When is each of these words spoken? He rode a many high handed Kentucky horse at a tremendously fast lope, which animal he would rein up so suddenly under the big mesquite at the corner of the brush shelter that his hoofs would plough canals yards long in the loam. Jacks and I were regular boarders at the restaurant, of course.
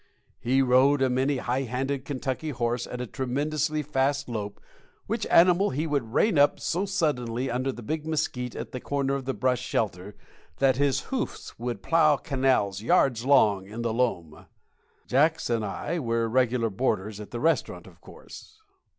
He 0.39 0.63
rode 0.63 1.03
a 1.03 1.11
many 1.11 1.37
high 1.37 1.61
handed 1.61 2.05
Kentucky 2.05 2.49
horse 2.49 2.87
at 2.87 2.99
a 3.01 3.05
tremendously 3.05 3.83
fast 3.83 4.27
lope, 4.27 4.59
which 5.05 5.27
animal 5.27 5.69
he 5.69 5.85
would 5.85 6.11
rein 6.11 6.39
up 6.39 6.59
so 6.59 6.87
suddenly 6.87 7.51
under 7.51 7.71
the 7.71 7.83
big 7.83 8.07
mesquite 8.07 8.55
at 8.55 8.71
the 8.71 8.79
corner 8.79 9.13
of 9.13 9.25
the 9.25 9.35
brush 9.35 9.61
shelter 9.61 10.15
that 10.57 10.77
his 10.77 11.01
hoofs 11.13 11.59
would 11.59 11.83
plough 11.83 12.17
canals 12.17 12.81
yards 12.81 13.25
long 13.25 13.67
in 13.67 13.83
the 13.83 13.93
loam. 13.93 14.47
Jacks 15.05 15.51
and 15.51 15.63
I 15.63 15.99
were 15.99 16.27
regular 16.27 16.71
boarders 16.71 17.19
at 17.19 17.29
the 17.29 17.39
restaurant, 17.39 17.85
of 17.85 18.01
course. 18.01 18.59